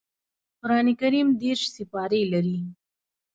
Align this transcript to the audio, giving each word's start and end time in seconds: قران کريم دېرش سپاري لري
قران 0.61 0.87
کريم 1.01 1.27
دېرش 1.41 1.63
سپاري 1.75 2.21
لري 2.33 2.59